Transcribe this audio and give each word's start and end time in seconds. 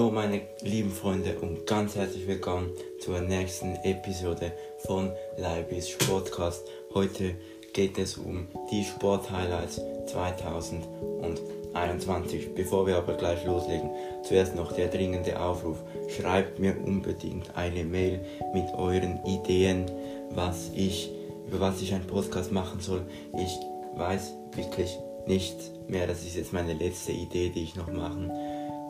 Hallo 0.00 0.12
meine 0.12 0.40
lieben 0.62 0.92
Freunde 0.92 1.36
und 1.42 1.66
ganz 1.66 1.94
herzlich 1.94 2.26
willkommen 2.26 2.70
zur 3.00 3.20
nächsten 3.20 3.74
Episode 3.84 4.50
von 4.86 5.12
Leibis 5.36 5.90
Sportcast. 5.90 6.66
Heute 6.94 7.34
geht 7.74 7.98
es 7.98 8.16
um 8.16 8.48
die 8.72 8.82
Sporthighlights 8.82 9.82
2021. 10.06 12.54
Bevor 12.54 12.86
wir 12.86 12.96
aber 12.96 13.12
gleich 13.12 13.44
loslegen, 13.44 13.90
zuerst 14.22 14.56
noch 14.56 14.72
der 14.72 14.88
dringende 14.88 15.38
Aufruf. 15.38 15.76
Schreibt 16.08 16.58
mir 16.58 16.74
unbedingt 16.82 17.54
eine 17.54 17.84
Mail 17.84 18.24
mit 18.54 18.72
euren 18.72 19.22
Ideen, 19.26 19.84
was 20.30 20.70
ich, 20.74 21.10
über 21.46 21.60
was 21.60 21.82
ich 21.82 21.92
einen 21.92 22.06
Podcast 22.06 22.52
machen 22.52 22.80
soll. 22.80 23.02
Ich 23.36 23.54
weiß 23.98 24.32
wirklich 24.56 24.98
nicht 25.26 25.58
mehr. 25.88 26.06
Das 26.06 26.22
ist 26.22 26.36
jetzt 26.36 26.54
meine 26.54 26.72
letzte 26.72 27.12
Idee, 27.12 27.50
die 27.50 27.64
ich 27.64 27.76
noch 27.76 27.92
machen 27.92 28.32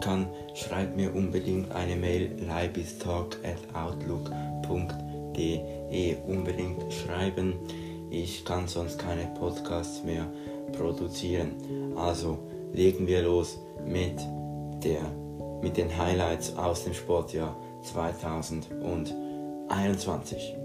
kann. 0.01 0.27
Schreibt 0.55 0.97
mir 0.97 1.15
unbedingt 1.15 1.71
eine 1.73 1.97
Mail 1.97 2.31
leibistalk 2.47 3.37
at 3.45 3.59
outlook.de 3.75 5.61
unbedingt 6.27 6.93
schreiben. 6.93 7.55
Ich 8.11 8.45
kann 8.45 8.67
sonst 8.67 8.99
keine 8.99 9.27
Podcasts 9.39 10.03
mehr 10.05 10.27
produzieren. 10.73 11.53
Also 11.97 12.39
legen 12.73 13.07
wir 13.07 13.23
los 13.23 13.59
mit 13.87 14.19
der 14.83 15.03
mit 15.63 15.77
den 15.77 15.97
Highlights 15.97 16.57
aus 16.57 16.83
dem 16.85 16.95
Sportjahr 16.95 17.57
2021. 17.83 20.57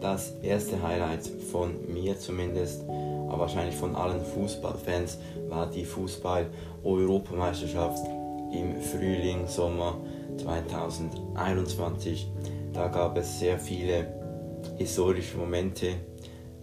Das 0.00 0.30
erste 0.42 0.82
Highlight 0.82 1.26
von 1.50 1.92
mir 1.92 2.18
zumindest, 2.18 2.82
aber 2.88 3.40
wahrscheinlich 3.40 3.76
von 3.76 3.94
allen 3.96 4.24
Fußballfans, 4.24 5.18
war 5.48 5.66
die 5.66 5.84
Fußball-Europameisterschaft 5.84 8.06
im 8.52 8.80
Frühling, 8.80 9.46
Sommer 9.46 9.98
2021. 10.38 12.28
Da 12.72 12.88
gab 12.88 13.16
es 13.16 13.38
sehr 13.38 13.58
viele 13.58 14.06
historische 14.78 15.36
Momente, 15.36 15.94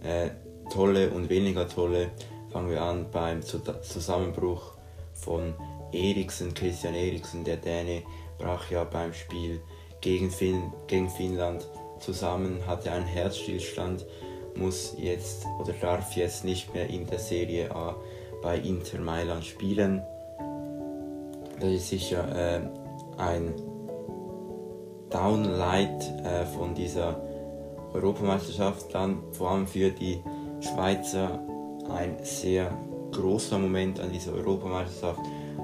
äh, 0.02 0.30
tolle 0.70 1.10
und 1.10 1.28
weniger 1.28 1.68
tolle. 1.68 2.10
Fangen 2.50 2.70
wir 2.70 2.82
an 2.82 3.06
beim 3.10 3.42
Zusammenbruch 3.42 4.74
von 5.12 5.54
Eriksen, 5.92 6.54
Christian 6.54 6.94
Eriksen, 6.94 7.44
der 7.44 7.56
Däne, 7.56 8.02
brach 8.38 8.70
ja 8.70 8.84
beim 8.84 9.12
Spiel 9.12 9.60
gegen, 10.00 10.30
fin 10.30 10.72
gegen 10.86 11.08
Finnland 11.08 11.66
zusammen, 11.98 12.66
hatte 12.66 12.92
einen 12.92 13.06
Herzstillstand, 13.06 14.04
muss 14.56 14.94
jetzt 14.98 15.46
oder 15.60 15.72
darf 15.72 16.14
jetzt 16.16 16.44
nicht 16.44 16.72
mehr 16.74 16.88
in 16.88 17.06
der 17.06 17.18
Serie 17.18 17.74
A 17.74 17.96
bei 18.42 18.58
Inter 18.58 18.98
Mailand 19.00 19.44
spielen. 19.44 20.02
Das 21.60 21.70
ist 21.70 21.88
sicher 21.88 22.24
äh, 22.34 22.60
ein 23.18 23.54
Downlight 25.10 26.02
äh, 26.24 26.44
von 26.44 26.74
dieser 26.74 27.20
Europameisterschaft, 27.92 28.92
dann 28.92 29.22
vor 29.32 29.52
allem 29.52 29.66
für 29.66 29.90
die 29.90 30.20
Schweizer 30.60 31.40
ein 31.88 32.16
sehr 32.22 32.76
großer 33.12 33.58
Moment 33.58 34.00
an 34.00 34.10
dieser 34.10 34.32
Europameisterschaft 34.32 35.20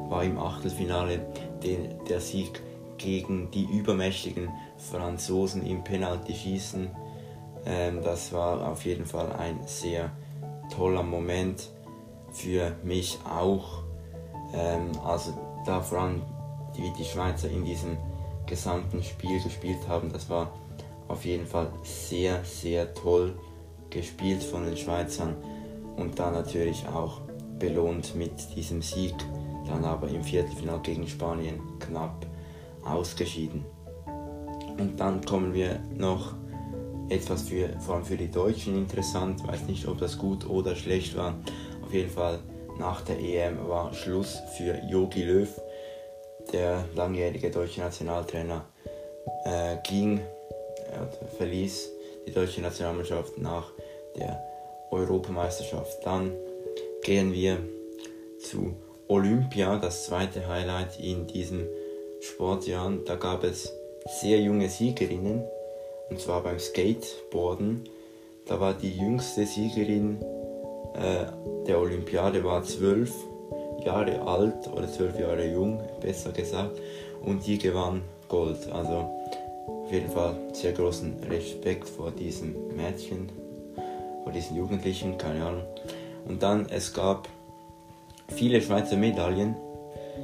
war 0.09 0.23
im 0.25 0.39
Achtelfinale 0.39 1.21
den, 1.63 2.05
der 2.09 2.21
Sieg 2.21 2.63
gegen 2.99 3.51
die 3.51 3.65
übermächtigen 3.65 4.51
Franzosen 4.77 5.67
im 5.67 5.83
Penalty-Schießen. 5.83 6.91
Ähm, 7.67 8.03
das 8.03 8.33
war 8.33 8.71
auf 8.71 8.85
jeden 8.85 9.07
Fall 9.07 9.33
ein 9.33 9.61
sehr 9.67 10.11
toller 10.75 11.03
Moment 11.03 11.71
für 12.33 12.77
mich 12.85 13.19
auch. 13.25 13.83
Ähm, 14.53 14.91
also 15.05 15.33
da 15.67 15.81
vor 15.81 16.01
allem 16.01 16.23
wie 16.75 16.93
die 16.99 17.05
Schweizer 17.05 17.51
in 17.51 17.65
diesem 17.65 17.97
gesamten 18.47 19.03
Spiel 19.03 19.43
gespielt 19.43 19.87
haben, 19.89 20.13
das 20.13 20.29
war 20.29 20.53
auf 21.09 21.25
jeden 21.25 21.47
Fall 21.47 21.71
sehr, 21.83 22.45
sehr 22.45 22.95
toll 22.95 23.35
gespielt 23.91 24.43
von 24.43 24.65
den 24.65 24.77
Schweizern 24.77 25.35
und 25.97 26.19
dann 26.19 26.35
natürlich 26.35 26.87
auch 26.89 27.21
belohnt 27.59 28.15
mit 28.15 28.33
diesem 28.57 28.81
Sieg, 28.81 29.15
dann 29.67 29.85
aber 29.85 30.09
im 30.09 30.23
Viertelfinale 30.23 30.81
gegen 30.81 31.07
Spanien 31.07 31.61
knapp 31.79 32.27
ausgeschieden. 32.85 33.65
Und 34.79 34.99
dann 34.99 35.25
kommen 35.25 35.53
wir 35.53 35.79
noch 35.95 36.35
etwas 37.11 37.43
für, 37.43 37.69
vor 37.81 37.97
allem 37.97 38.05
für 38.05 38.17
die 38.17 38.31
Deutschen 38.31 38.77
interessant, 38.77 39.47
weiß 39.47 39.67
nicht, 39.67 39.87
ob 39.87 39.99
das 39.99 40.17
gut 40.17 40.49
oder 40.49 40.75
schlecht 40.75 41.17
war. 41.17 41.35
Auf 41.85 41.93
jeden 41.93 42.11
Fall 42.11 42.39
nach 42.81 43.03
der 43.03 43.21
EM 43.21 43.69
war 43.69 43.93
Schluss 43.93 44.41
für 44.57 44.75
Jogi 44.89 45.23
Löw, 45.23 45.49
der 46.51 46.87
langjährige 46.97 47.51
deutsche 47.51 47.81
Nationaltrainer, 47.81 48.65
äh, 49.45 49.77
ging, 49.87 50.19
äh, 50.19 51.37
verließ 51.37 51.91
die 52.27 52.33
deutsche 52.33 52.63
Nationalmannschaft 52.63 53.37
nach 53.37 53.71
der 54.17 54.43
Europameisterschaft. 54.91 56.05
Dann 56.05 56.33
gehen 57.03 57.35
wir 57.35 57.59
zu 58.41 58.75
Olympia, 59.09 59.77
das 59.77 60.07
zweite 60.07 60.49
Highlight 60.49 60.99
in 60.99 61.27
diesem 61.27 61.67
Sportjahr. 62.21 62.93
Da 63.05 63.17
gab 63.17 63.45
es 63.45 63.75
sehr 64.23 64.41
junge 64.41 64.71
Siegerinnen, 64.71 65.45
und 66.09 66.19
zwar 66.19 66.43
beim 66.43 66.59
Skateboarden. 66.59 67.85
Da 68.47 68.59
war 68.59 68.73
die 68.73 68.97
jüngste 68.97 69.45
Siegerin 69.45 70.25
äh, 70.95 71.67
der 71.67 71.79
Olympiade 71.79 72.43
war 72.45 72.63
zwölf 72.63 73.13
Jahre 73.85 74.21
alt 74.23 74.69
oder 74.73 74.89
zwölf 74.89 75.19
Jahre 75.19 75.51
jung, 75.51 75.81
besser 76.01 76.33
gesagt, 76.33 76.79
und 77.25 77.47
die 77.47 77.59
gewann 77.59 78.03
Gold. 78.29 78.71
Also 78.73 79.09
auf 79.67 79.93
jeden 79.93 80.11
Fall 80.11 80.37
sehr 80.53 80.73
großen 80.73 81.17
Respekt 81.29 81.89
vor 81.89 82.11
diesem 82.11 82.55
Mädchen, 82.77 83.29
vor 84.23 84.33
diesen 84.33 84.57
Jugendlichen, 84.57 85.19
keine 85.19 85.45
Ahnung. 85.45 85.65
Und 86.29 86.43
dann, 86.43 86.67
es 86.71 86.93
gab 86.93 87.29
viele 88.29 88.61
Schweizer 88.61 88.97
Medaillen. 88.97 89.57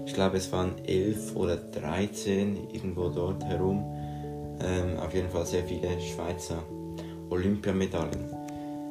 Ich 0.05 0.15
glaube, 0.15 0.37
es 0.37 0.53
waren 0.53 0.73
elf 0.87 1.35
oder 1.35 1.57
dreizehn 1.57 2.69
irgendwo 2.73 3.09
dort 3.09 3.43
herum. 3.45 3.85
Ähm, 4.61 4.99
auf 4.99 5.13
jeden 5.15 5.31
Fall 5.31 5.47
sehr 5.47 5.65
viele 5.65 6.01
Schweizer 6.01 6.63
Olympiamedaillen. 7.31 8.36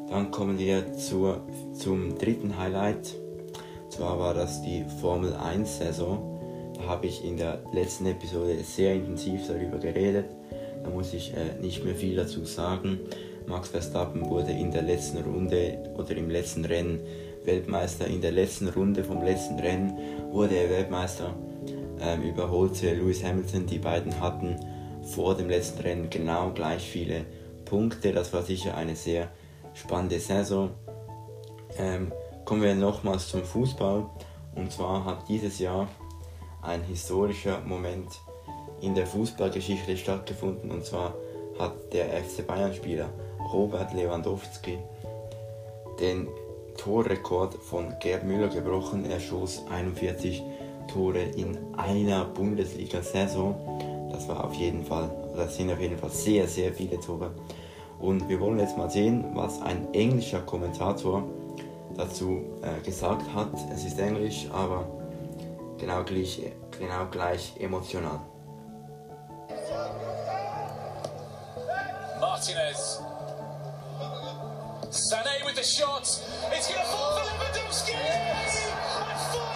Dann 0.09 0.31
kommen 0.31 0.59
wir 0.59 0.93
zur, 0.93 1.41
zum 1.73 2.17
dritten 2.17 2.57
Highlight. 2.57 3.16
Zwar 3.89 4.19
war 4.19 4.33
das 4.33 4.61
die 4.61 4.85
Formel 5.01 5.33
1 5.33 5.77
Saison. 5.77 6.73
Da 6.75 6.85
habe 6.85 7.07
ich 7.07 7.23
in 7.23 7.38
der 7.38 7.63
letzten 7.73 8.05
Episode 8.05 8.57
sehr 8.63 8.93
intensiv 8.95 9.47
darüber 9.47 9.77
geredet. 9.77 10.25
Da 10.83 10.89
muss 10.89 11.13
ich 11.13 11.33
äh, 11.33 11.59
nicht 11.61 11.83
mehr 11.83 11.95
viel 11.95 12.16
dazu 12.16 12.45
sagen. 12.45 12.99
Max 13.47 13.69
Verstappen 13.69 14.29
wurde 14.29 14.51
in 14.51 14.71
der 14.71 14.81
letzten 14.81 15.19
Runde 15.23 15.77
oder 15.97 16.16
im 16.16 16.29
letzten 16.29 16.66
Rennen 16.66 16.99
Weltmeister. 17.43 18.07
In 18.07 18.22
der 18.22 18.31
letzten 18.31 18.67
Runde 18.69 19.03
vom 19.03 19.23
letzten 19.23 19.59
Rennen 19.59 19.97
wurde 20.31 20.55
er 20.55 20.69
Weltmeister, 20.69 21.33
ähm, 22.01 22.23
überholte 22.23 22.93
Lewis 22.93 23.23
Hamilton. 23.23 23.67
Die 23.67 23.79
beiden 23.79 24.19
hatten 24.19 24.55
vor 25.03 25.35
dem 25.35 25.49
letzten 25.49 25.81
Rennen 25.81 26.09
genau 26.09 26.51
gleich 26.51 26.83
viele 26.83 27.25
Punkte. 27.66 28.11
Das 28.11 28.33
war 28.33 28.41
sicher 28.41 28.75
eine 28.75 28.95
sehr 28.95 29.29
spannende 29.75 30.19
Saison. 30.19 30.72
Ähm, 31.78 32.12
kommen 32.46 32.63
wir 32.63 32.74
nochmals 32.74 33.28
zum 33.28 33.44
Fußball. 33.44 34.06
Und 34.56 34.72
zwar 34.72 35.06
hat 35.06 35.28
dieses 35.28 35.59
Jahr 35.59 35.88
ein 36.62 36.81
historischer 36.84 37.59
Moment 37.62 38.09
in 38.81 38.96
der 38.96 39.06
Fußballgeschichte 39.06 39.97
stattgefunden. 39.97 40.72
Und 40.72 40.85
zwar 40.85 41.14
hat 41.59 41.94
der 41.94 42.06
FC 42.06 42.46
Bayern-Spieler 42.47 43.09
Robert 43.53 43.94
Lewandowski 43.94 44.79
den 45.99 46.28
Torrekord 46.78 47.55
von 47.55 47.94
Gerd 47.99 48.26
Müller 48.26 48.49
gebrochen. 48.49 49.05
Er 49.05 49.20
schoss 49.20 49.64
41 49.70 50.44
Tore 50.91 51.22
in 51.22 51.58
einer 51.78 52.26
Bundesliga-Saison. 52.26 54.09
Das 54.11 54.28
war 54.28 54.46
auf 54.46 54.53
jeden 54.53 54.85
Fall, 54.85 55.09
das 55.35 55.55
sind 55.55 55.72
auf 55.72 55.79
jeden 55.79 55.97
Fall 55.97 56.09
sehr, 56.09 56.47
sehr 56.47 56.73
viele 56.73 56.99
Tore. 56.99 57.32
Und 58.00 58.28
wir 58.30 58.40
wollen 58.40 58.59
jetzt 58.59 58.78
mal 58.78 58.90
sehen, 58.90 59.26
was 59.34 59.62
ein 59.62 59.94
englischer 59.94 60.42
Kommentator 60.42 61.24
dazu 61.96 62.42
äh, 62.62 62.82
gesagt 62.84 63.34
hat. 63.34 63.50
Es 63.74 63.86
ist 63.86 63.97
Englisch, 64.00 64.47
aber 64.52 64.86
genau 65.78 66.03
gleich, 66.03 66.42
genau 66.78 67.06
gleich 67.09 67.53
emotional. 67.59 68.20
Martinez. 72.20 73.02
Sané 74.90 75.46
with 75.46 75.56
the 75.56 75.64
shot. 75.64 76.03
It's 76.52 76.68
going 76.68 76.80
to 76.80 76.88
fall 76.88 77.18
for 77.18 77.24
Lewandowski. 77.24 77.94
Robert 77.94 79.16
Lewandowski 79.20 79.54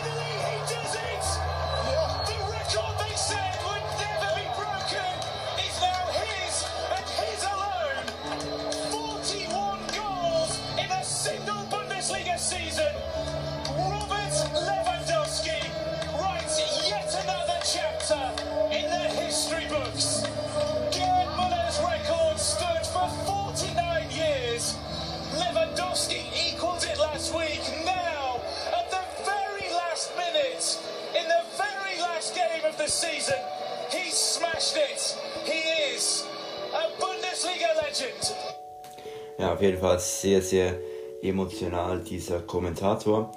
ja, 39.39 39.53
auf 39.53 39.61
jeden 39.61 39.77
Fall 39.77 39.99
sehr, 39.99 40.41
sehr 40.41 40.77
emotional 41.21 41.99
dieser 41.99 42.41
Kommentator. 42.41 43.31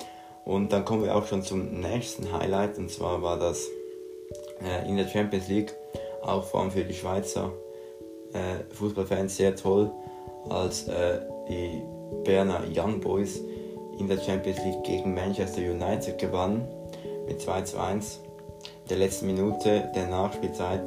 Und 0.45 0.73
dann 0.73 0.85
kommen 0.85 1.05
wir 1.05 1.15
auch 1.15 1.27
schon 1.27 1.43
zum 1.43 1.81
nächsten 1.81 2.33
Highlight 2.33 2.77
und 2.79 2.91
zwar 2.91 3.23
war 3.23 3.39
das 3.39 3.69
äh, 4.61 4.89
in 4.89 4.97
der 4.97 5.07
Champions 5.07 5.49
League 5.49 5.75
auch 6.23 6.45
vor 6.45 6.61
allem 6.61 6.71
für 6.71 6.85
die 6.85 6.95
Schweizer 6.95 7.53
äh, 8.33 8.75
Fußballfans 8.75 9.37
sehr 9.37 9.55
toll, 9.55 9.91
als 10.49 10.89
äh, 10.89 11.21
die 11.49 11.83
Berner 12.25 12.63
Young 12.75 13.01
Boys 13.01 13.41
in 13.99 14.09
der 14.09 14.19
Champions 14.19 14.59
League 14.65 14.83
gegen 14.85 15.15
Manchester 15.15 15.61
United 15.61 16.19
gewannen 16.19 16.67
mit 17.27 17.41
2 17.41 17.63
zu 17.63 17.79
1. 17.79 18.21
In 18.83 18.89
der 18.89 18.99
letzten 18.99 19.27
Minute 19.27 19.91
der 19.95 20.09
Nachspielzeit 20.09 20.83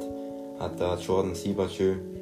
hat 0.58 0.80
da 0.80 0.96
Jordan 0.96 1.32
äh, 1.32 2.15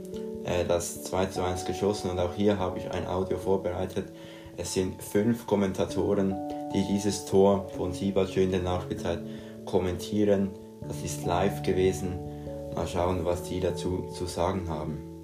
das 0.68 1.04
2 1.04 1.26
zu 1.26 1.42
1 1.42 1.64
geschossen 1.64 2.10
und 2.10 2.18
auch 2.18 2.34
hier 2.34 2.58
habe 2.58 2.78
ich 2.78 2.90
ein 2.90 3.06
Audio 3.06 3.38
vorbereitet. 3.38 4.12
Es 4.56 4.74
sind 4.74 5.02
fünf 5.02 5.46
Kommentatoren, 5.46 6.36
die 6.74 6.84
dieses 6.86 7.24
Tor 7.26 7.68
von 7.76 7.92
Siebertschö 7.92 8.42
in 8.42 8.50
der 8.50 8.62
Nachspielzeit 8.62 9.20
kommentieren. 9.64 10.50
Das 10.86 11.02
ist 11.02 11.24
live 11.24 11.62
gewesen. 11.62 12.18
Mal 12.74 12.86
schauen, 12.86 13.24
was 13.24 13.42
die 13.42 13.60
dazu 13.60 14.08
zu 14.12 14.26
sagen 14.26 14.68
haben. 14.68 15.14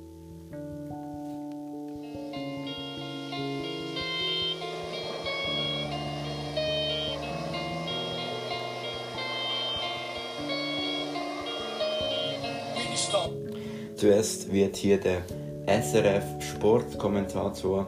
Zuerst 14.00 14.50
wird 14.50 14.76
hier 14.76 14.98
der 14.98 15.20
SRF 15.66 16.24
Sportkommentator, 16.42 17.86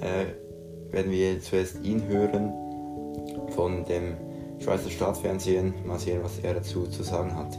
äh, 0.00 0.92
werden 0.94 1.10
wir 1.10 1.40
zuerst 1.40 1.82
ihn 1.82 2.06
hören 2.06 2.52
von 3.56 3.84
dem 3.84 4.14
Schweizer 4.60 4.90
Staatsfernsehen. 4.90 5.74
Mal 5.84 5.98
sehen, 5.98 6.20
was 6.22 6.38
er 6.38 6.54
dazu 6.54 6.86
zu 6.86 7.02
sagen 7.02 7.34
hatte. 7.34 7.58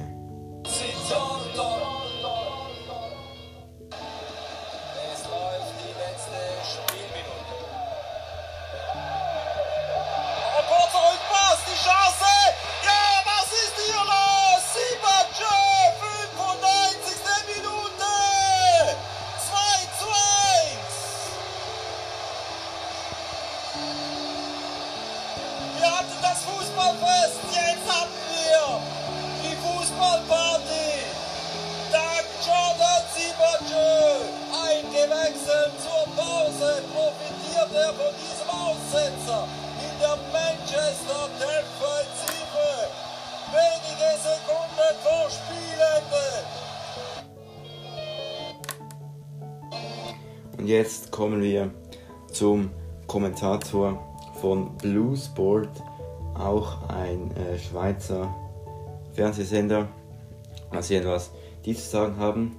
Und 50.58 50.68
jetzt 50.68 51.12
kommen 51.12 51.42
wir 51.42 51.72
zum 52.32 52.70
Kommentator 53.08 53.98
von 54.40 54.78
Blue 54.78 55.18
Sport, 55.18 55.82
auch 56.36 56.88
ein 56.90 57.32
äh, 57.36 57.58
Schweizer 57.58 58.34
Fernsehsender. 59.14 59.88
Mal 60.72 60.84
sehen, 60.84 61.06
was 61.06 61.32
die 61.66 61.76
zu 61.76 61.82
sagen 61.82 62.18
haben. 62.18 62.56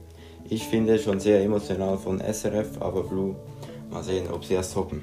Ich 0.49 0.67
finde 0.67 0.99
schon 0.99 1.21
sehr 1.21 1.43
emotional 1.43 1.97
von 1.97 2.21
SRF, 2.21 2.81
aber 2.81 3.05
Blue, 3.05 3.37
mal 3.93 4.03
sehen, 4.03 4.31
ob 4.31 4.45
sie 4.45 4.55
das 4.55 4.73
toppen. 4.73 5.03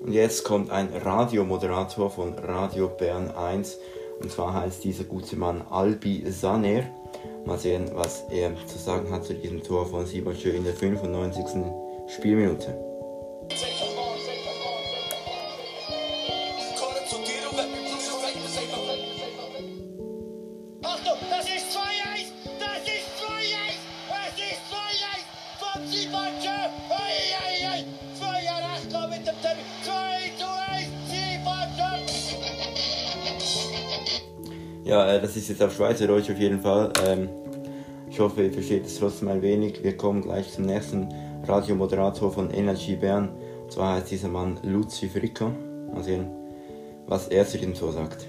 Und 0.00 0.12
jetzt 0.12 0.44
kommt 0.44 0.70
ein 0.70 0.88
Radiomoderator 0.94 2.10
von 2.10 2.34
Radio 2.38 2.88
Bern 2.88 3.30
1. 3.30 3.78
Und 4.20 4.30
zwar 4.30 4.54
heißt 4.54 4.84
dieser 4.84 5.04
gute 5.04 5.36
Mann 5.36 5.62
Albi 5.68 6.24
Saner. 6.30 6.84
Mal 7.44 7.58
sehen, 7.58 7.90
was 7.92 8.24
er 8.30 8.54
zu 8.66 8.78
sagen 8.78 9.10
hat 9.10 9.24
zu 9.24 9.34
diesem 9.34 9.62
Tor 9.62 9.86
von 9.86 10.06
Siebertschö 10.06 10.50
in 10.50 10.64
der 10.64 10.74
95. 10.74 11.44
Spielminute. 12.08 12.86
Ja, 34.86 35.04
äh, 35.12 35.20
das 35.20 35.36
ist 35.36 35.48
jetzt 35.48 35.60
auf 35.62 35.74
Schweizerdeutsch 35.74 36.30
auf 36.30 36.38
jeden 36.38 36.60
Fall. 36.60 36.92
Ähm, 37.04 37.28
ich 38.08 38.20
hoffe, 38.20 38.44
ihr 38.44 38.52
versteht 38.52 38.86
es 38.86 39.00
trotzdem 39.00 39.26
ein 39.28 39.42
wenig. 39.42 39.82
Wir 39.82 39.96
kommen 39.96 40.22
gleich 40.22 40.52
zum 40.52 40.64
nächsten 40.64 41.08
Radiomoderator 41.44 42.32
von 42.32 42.52
Energy 42.52 42.94
Bern. 42.94 43.30
Und 43.64 43.72
zwar 43.72 43.96
heißt 43.96 44.12
dieser 44.12 44.28
Mann 44.28 44.60
Luzi 44.62 45.08
Fricker. 45.08 45.50
Mal 45.92 46.04
sehen, 46.04 46.28
was 47.08 47.26
er 47.26 47.44
zu 47.48 47.58
dem 47.58 47.74
so 47.74 47.90
sagt. 47.90 48.26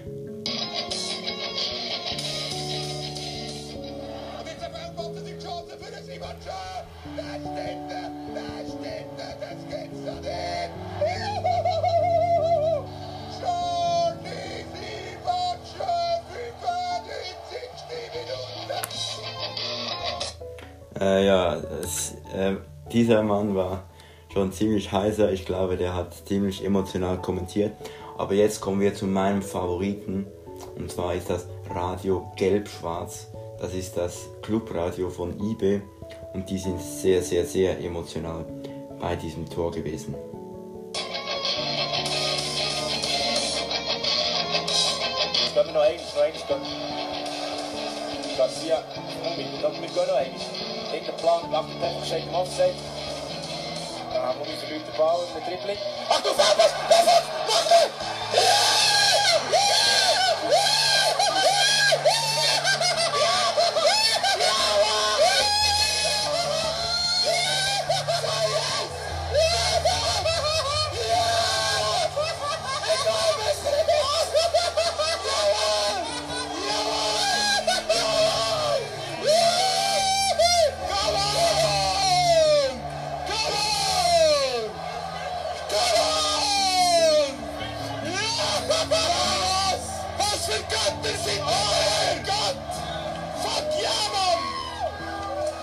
Äh, 20.99 21.27
ja, 21.27 21.55
es, 21.83 22.15
äh, 22.35 22.55
dieser 22.91 23.21
Mann 23.21 23.55
war 23.55 23.83
schon 24.33 24.51
ziemlich 24.51 24.91
heißer. 24.91 25.31
Ich 25.31 25.45
glaube, 25.45 25.77
der 25.77 25.93
hat 25.93 26.13
ziemlich 26.27 26.63
emotional 26.63 27.17
kommentiert. 27.21 27.73
Aber 28.17 28.33
jetzt 28.33 28.61
kommen 28.61 28.81
wir 28.81 28.93
zu 28.93 29.05
meinem 29.05 29.41
Favoriten. 29.41 30.25
Und 30.75 30.91
zwar 30.91 31.13
ist 31.13 31.29
das 31.29 31.47
Radio 31.69 32.31
Gelb-Schwarz. 32.35 33.27
Das 33.59 33.73
ist 33.73 33.97
das 33.97 34.27
Clubradio 34.41 35.09
von 35.09 35.39
IB. 35.39 35.81
Und 36.33 36.49
die 36.49 36.57
sind 36.57 36.81
sehr, 36.81 37.21
sehr, 37.21 37.45
sehr 37.45 37.79
emotional 37.79 38.45
bei 38.99 39.15
diesem 39.15 39.47
Tor 39.49 39.71
gewesen. 39.71 40.15
Gehen 45.53 45.65
wir 45.65 45.73
noch 45.73 45.81
eigentlich, 45.81 46.49
noch 46.49 47.06
via 48.49 48.83
Mumi. 49.23 49.45
Dat 49.61 49.71
moet 49.79 49.95
nog 49.95 50.19
eens. 50.19 50.43
Ik 50.91 51.05
de 51.05 51.11
plank, 51.11 51.49
plan. 51.49 51.65
dem 51.67 51.77
Punkt, 51.79 52.05
steht 52.05 52.31
Mann, 52.31 52.45
steht. 52.45 52.75
Da 54.13 54.21
haben 54.21 54.39
wir 54.39 54.53
unsere 54.53 54.71
Leute 54.73 54.91
ballern, 54.97 55.27
der 55.33 55.41
Dribbling. 55.41 55.77
Achtung, 56.09 56.35
inte 90.91 91.17
sitt 91.23 91.41
ögat! 91.41 92.57
Fuck 93.43 93.81
hjärnan! 93.81 94.39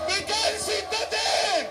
Vi 0.07 0.21
kan 0.21 0.59
sitta 0.59 0.97
där! 1.11 1.67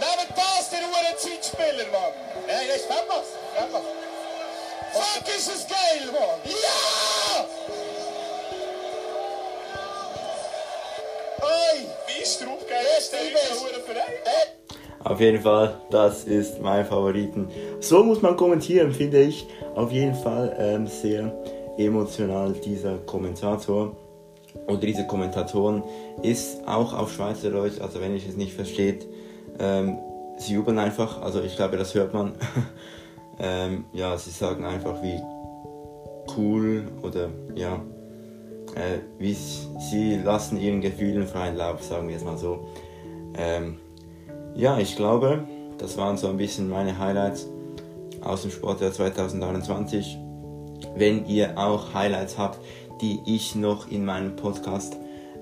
Nej 0.00 0.16
men 0.16 0.26
bastard 0.36 0.84
året 0.84 1.20
switchspelen 1.20 1.90
man! 1.92 2.12
Nej 2.46 2.66
det 2.66 2.74
är 2.74 2.78
femmas, 2.78 3.26
femmas. 3.54 3.82
Fuck 4.92 5.28
is 5.36 5.48
a 5.48 5.58
scale 5.58 6.12
man! 6.12 6.38
Ja! 6.44 7.46
Oj! 11.42 11.88
Vi 12.06 12.26
strokar, 12.26 12.82
jag 12.94 13.02
ställer 13.02 13.30
inte 13.30 13.60
håret 13.60 13.86
för 13.86 13.94
dig. 13.94 14.22
Eh? 14.26 14.77
Auf 15.04 15.20
jeden 15.20 15.40
Fall, 15.40 15.80
das 15.90 16.24
ist 16.24 16.60
mein 16.60 16.84
Favoriten. 16.84 17.48
So 17.80 18.02
muss 18.02 18.20
man 18.20 18.36
kommentieren, 18.36 18.92
finde 18.92 19.22
ich. 19.22 19.46
Auf 19.74 19.92
jeden 19.92 20.14
Fall 20.14 20.54
ähm, 20.58 20.86
sehr 20.86 21.32
emotional 21.78 22.52
dieser 22.52 22.98
Kommentator 22.98 23.96
oder 24.66 24.80
diese 24.80 25.06
Kommentatoren 25.06 25.82
ist 26.22 26.66
auch 26.66 26.92
auf 26.92 27.12
Schweizerdeutsch, 27.12 27.80
also 27.80 28.00
wenn 28.00 28.14
ich 28.14 28.28
es 28.28 28.36
nicht 28.36 28.52
versteht, 28.52 29.06
ähm, 29.58 29.98
sie 30.36 30.54
jubeln 30.54 30.78
einfach, 30.78 31.22
also 31.22 31.42
ich 31.42 31.56
glaube, 31.56 31.76
das 31.76 31.94
hört 31.94 32.12
man. 32.12 32.32
ähm, 33.38 33.84
ja, 33.92 34.16
sie 34.18 34.30
sagen 34.30 34.64
einfach 34.64 35.02
wie 35.02 35.20
cool 36.36 36.88
oder 37.02 37.30
ja, 37.54 37.80
äh, 38.74 38.98
wie 39.18 39.34
sie 39.34 40.16
lassen 40.16 40.58
ihren 40.58 40.80
Gefühlen 40.80 41.26
freien 41.26 41.56
Lauf, 41.56 41.82
sagen 41.82 42.08
wir 42.08 42.16
es 42.16 42.24
mal 42.24 42.36
so. 42.36 42.68
Ähm, 43.36 43.78
ja, 44.54 44.78
ich 44.78 44.96
glaube, 44.96 45.44
das 45.78 45.96
waren 45.96 46.16
so 46.16 46.28
ein 46.28 46.36
bisschen 46.36 46.68
meine 46.68 46.98
Highlights 46.98 47.46
aus 48.20 48.42
dem 48.42 48.50
Sportjahr 48.50 48.92
2021. 48.92 50.18
Wenn 50.96 51.26
ihr 51.26 51.58
auch 51.58 51.94
Highlights 51.94 52.38
habt, 52.38 52.58
die 53.00 53.20
ich 53.26 53.54
noch 53.54 53.90
in 53.90 54.04
meinem 54.04 54.36
Podcast 54.36 54.96